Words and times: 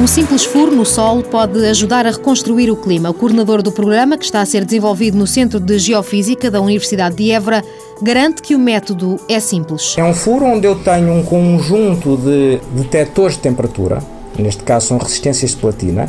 Um 0.00 0.06
simples 0.06 0.44
furo 0.44 0.70
no 0.70 0.86
solo 0.86 1.24
pode 1.24 1.58
ajudar 1.66 2.06
a 2.06 2.12
reconstruir 2.12 2.70
o 2.70 2.76
clima. 2.76 3.10
O 3.10 3.14
coordenador 3.14 3.62
do 3.62 3.72
programa, 3.72 4.16
que 4.16 4.24
está 4.24 4.40
a 4.40 4.46
ser 4.46 4.64
desenvolvido 4.64 5.18
no 5.18 5.26
Centro 5.26 5.58
de 5.58 5.76
Geofísica 5.76 6.48
da 6.52 6.60
Universidade 6.60 7.16
de 7.16 7.32
Évora, 7.32 7.64
garante 8.00 8.40
que 8.40 8.54
o 8.54 8.60
método 8.60 9.18
é 9.28 9.40
simples. 9.40 9.96
É 9.98 10.04
um 10.04 10.14
furo 10.14 10.44
onde 10.44 10.68
eu 10.68 10.76
tenho 10.76 11.12
um 11.12 11.24
conjunto 11.24 12.16
de 12.16 12.60
detectores 12.80 13.34
de 13.34 13.40
temperatura, 13.40 13.98
neste 14.38 14.62
caso 14.62 14.86
são 14.86 14.98
resistências 14.98 15.50
de 15.50 15.56
platina, 15.56 16.08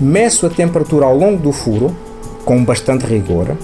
meço 0.00 0.44
a 0.44 0.50
temperatura 0.50 1.06
ao 1.06 1.16
longo 1.16 1.40
do 1.40 1.52
furo, 1.52 1.96
com 2.44 2.64
bastante 2.64 3.06
rigor, 3.06 3.56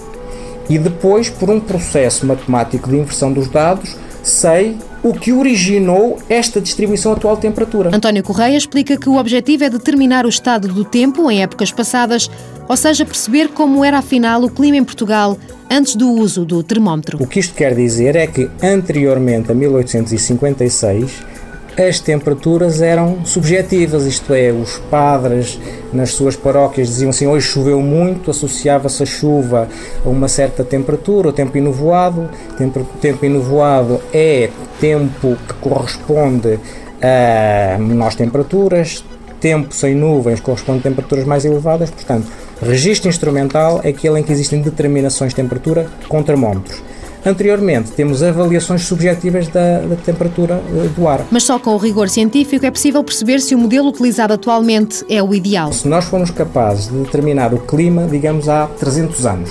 e 0.71 0.79
depois, 0.79 1.29
por 1.29 1.51
um 1.51 1.59
processo 1.59 2.25
matemático 2.25 2.89
de 2.89 2.97
inversão 2.97 3.33
dos 3.33 3.49
dados, 3.49 3.97
sei 4.23 4.79
o 5.05 5.13
que 5.13 5.33
originou 5.33 6.19
esta 6.31 6.59
distribuição 6.59 7.13
atual 7.13 7.37
de 7.37 7.43
temperatura. 7.43 7.95
António 7.95 8.23
Correia 8.23 8.57
explica 8.57 8.97
que 8.97 9.07
o 9.07 9.19
objetivo 9.19 9.63
é 9.63 9.69
determinar 9.69 10.25
o 10.25 10.31
estado 10.31 10.67
do 10.67 10.83
tempo 10.83 11.31
em 11.31 11.43
épocas 11.43 11.71
passadas, 11.71 12.31
ou 12.67 12.77
seja, 12.77 13.05
perceber 13.05 13.49
como 13.49 13.85
era 13.85 13.99
afinal 13.99 14.43
o 14.43 14.49
clima 14.49 14.79
em 14.79 14.85
Portugal 14.85 15.39
antes 15.71 15.95
do 15.95 16.11
uso 16.11 16.47
do 16.47 16.63
termómetro. 16.63 17.23
O 17.23 17.27
que 17.27 17.39
isto 17.39 17.55
quer 17.55 17.75
dizer 17.75 18.17
é 18.17 18.27
que 18.27 18.49
anteriormente 18.63 19.53
a 19.53 19.55
1856 19.55 21.23
as 21.77 21.99
temperaturas 21.99 22.81
eram 22.81 23.25
subjetivas, 23.25 24.05
isto 24.05 24.33
é, 24.33 24.53
os 24.53 24.79
padres 24.91 25.59
nas 25.93 26.11
suas 26.13 26.37
paróquias 26.37 26.89
diziam 26.89 27.11
assim: 27.11 27.27
hoje 27.27 27.47
choveu 27.47 27.81
muito, 27.81 28.31
associava-se 28.31 29.03
a 29.03 29.07
chuva 29.07 29.69
a 30.05 30.09
uma 30.09 30.29
certa 30.29 30.63
temperatura, 30.65 31.29
o 31.29 31.33
tempo 31.33 31.57
enovoado. 31.59 32.29
Tempo, 32.57 32.87
tempo 33.01 33.25
enovoado 33.25 34.01
é 34.13 34.51
tempo 34.81 35.37
que 35.49 35.55
corresponde 35.55 36.59
a 37.03 37.79
menores 37.79 38.15
temperaturas, 38.15 39.05
tempo 39.41 39.75
sem 39.75 39.95
nuvens 39.95 40.41
corresponde 40.41 40.79
a 40.81 40.83
temperaturas 40.83 41.25
mais 41.25 41.45
elevadas, 41.45 41.91
portanto, 41.91 42.29
registro 42.63 43.09
instrumental 43.09 43.81
é 43.83 43.89
aquele 43.89 44.21
em 44.21 44.23
que 44.23 44.33
existem 44.33 44.63
determinações 44.63 45.31
de 45.31 45.37
temperatura 45.37 45.87
com 46.09 46.23
termómetros. 46.23 46.83
Anteriormente, 47.27 47.91
temos 47.93 48.23
avaliações 48.23 48.83
subjetivas 48.83 49.49
da, 49.49 49.81
da, 49.81 49.97
temperatura 49.97 50.63
eh, 50.77 50.89
do 50.95 51.09
ar. 51.09 51.25
Mas 51.31 51.45
só 51.45 51.59
com 51.59 51.71
o 51.71 51.79
rigor 51.79 52.11
científico 52.11 52.67
é 52.67 52.71
possível 52.71 53.03
perceber 53.03 53.41
se 53.41 53.55
o 53.55 53.59
modelo 53.59 53.89
utilizado 53.89 54.35
atualmente 54.35 55.03
é 55.09 55.23
o 55.23 55.35
ideal. 55.35 55.73
Se 55.73 55.89
nós 55.89 56.05
formos 56.05 56.31
capazes 56.31 56.89
de 56.89 56.99
determinar 56.99 57.55
o 57.55 57.59
clima, 57.59 58.07
digamos, 58.07 58.47
há 58.47 58.67
300 58.67 59.25
anos, 59.25 59.51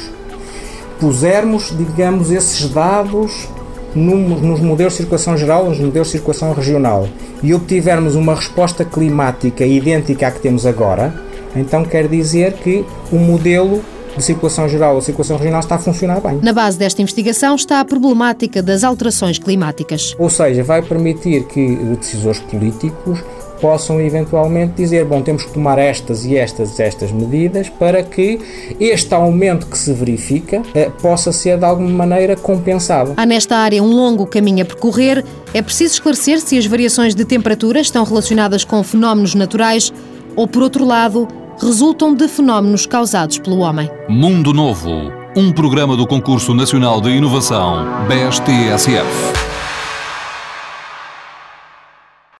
pusermos, 0.99 1.73
digamos, 1.75 2.29
esses 2.29 2.69
dados 2.69 3.47
nos 3.95 4.59
modelos 4.59 4.93
de 4.93 4.97
circulação 4.97 5.35
geral, 5.35 5.65
nos 5.65 5.79
modelos 5.79 6.07
de 6.07 6.11
circulação 6.13 6.53
regional, 6.53 7.07
e 7.41 7.53
obtivermos 7.53 8.15
uma 8.15 8.35
resposta 8.35 8.85
climática 8.85 9.65
idêntica 9.65 10.27
à 10.27 10.31
que 10.31 10.39
temos 10.39 10.65
agora, 10.65 11.13
então 11.55 11.83
quer 11.83 12.07
dizer 12.07 12.53
que 12.53 12.85
o 13.11 13.17
modelo 13.17 13.83
de 14.15 14.23
circulação 14.23 14.67
geral 14.67 14.95
ou 14.95 15.01
circulação 15.01 15.37
regional 15.37 15.59
está 15.59 15.75
a 15.75 15.79
funcionar 15.79 16.21
bem. 16.21 16.39
Na 16.41 16.53
base 16.53 16.77
desta 16.77 17.01
investigação 17.01 17.55
está 17.55 17.79
a 17.79 17.85
problemática 17.85 18.61
das 18.61 18.83
alterações 18.83 19.37
climáticas. 19.39 20.15
Ou 20.17 20.29
seja, 20.29 20.63
vai 20.63 20.81
permitir 20.81 21.45
que 21.45 21.75
decisores 21.75 22.39
políticos 22.39 23.23
possam 23.63 24.01
eventualmente 24.01 24.73
dizer, 24.73 25.05
bom, 25.05 25.21
temos 25.21 25.45
que 25.45 25.53
tomar 25.53 25.79
estas 25.79 26.25
e 26.25 26.35
estas 26.35 26.77
estas 26.81 27.13
medidas 27.13 27.69
para 27.69 28.03
que 28.03 28.37
este 28.77 29.13
aumento 29.13 29.67
que 29.67 29.77
se 29.77 29.93
verifica 29.93 30.61
eh, 30.75 30.91
possa 31.01 31.31
ser 31.31 31.57
de 31.57 31.63
alguma 31.63 31.89
maneira 31.89 32.35
compensado. 32.35 33.13
Há 33.15 33.25
nesta 33.25 33.55
área 33.55 33.81
um 33.81 33.87
longo 33.87 34.27
caminho 34.27 34.63
a 34.63 34.65
percorrer. 34.65 35.23
É 35.53 35.61
preciso 35.61 35.93
esclarecer 35.93 36.41
se 36.41 36.57
as 36.57 36.65
variações 36.65 37.15
de 37.15 37.23
temperatura 37.23 37.79
estão 37.79 38.03
relacionadas 38.03 38.65
com 38.65 38.83
fenómenos 38.83 39.33
naturais 39.33 39.93
ou, 40.35 40.45
por 40.45 40.61
outro 40.61 40.83
lado, 40.83 41.25
resultam 41.63 42.13
de 42.13 42.27
fenómenos 42.27 42.85
causados 42.85 43.39
pelo 43.39 43.59
homem. 43.59 43.89
Mundo 44.09 44.53
Novo, 44.53 45.11
um 45.35 45.51
programa 45.51 45.95
do 45.95 46.05
Concurso 46.05 46.53
Nacional 46.53 46.99
de 46.99 47.09
Inovação, 47.09 47.85
BSTSF. 48.07 49.52